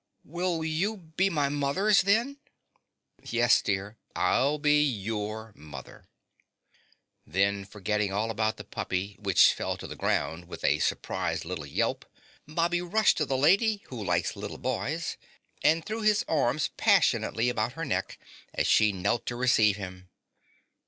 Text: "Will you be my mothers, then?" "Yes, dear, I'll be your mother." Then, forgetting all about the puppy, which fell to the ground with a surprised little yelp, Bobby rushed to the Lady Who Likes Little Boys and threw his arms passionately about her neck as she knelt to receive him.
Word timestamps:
"Will 0.25 0.65
you 0.65 0.97
be 0.97 1.29
my 1.29 1.47
mothers, 1.47 2.01
then?" 2.01 2.39
"Yes, 3.21 3.61
dear, 3.61 3.97
I'll 4.15 4.57
be 4.57 4.81
your 4.83 5.53
mother." 5.55 6.07
Then, 7.27 7.65
forgetting 7.65 8.11
all 8.11 8.31
about 8.31 8.57
the 8.57 8.63
puppy, 8.63 9.15
which 9.19 9.53
fell 9.53 9.77
to 9.77 9.85
the 9.85 9.95
ground 9.95 10.45
with 10.47 10.63
a 10.63 10.79
surprised 10.79 11.45
little 11.45 11.67
yelp, 11.67 12.03
Bobby 12.47 12.81
rushed 12.81 13.17
to 13.17 13.27
the 13.27 13.37
Lady 13.37 13.83
Who 13.89 14.03
Likes 14.03 14.35
Little 14.35 14.57
Boys 14.57 15.17
and 15.63 15.85
threw 15.85 16.01
his 16.01 16.25
arms 16.27 16.71
passionately 16.77 17.47
about 17.49 17.73
her 17.73 17.85
neck 17.85 18.17
as 18.55 18.65
she 18.65 18.91
knelt 18.91 19.27
to 19.27 19.35
receive 19.35 19.75
him. 19.77 20.09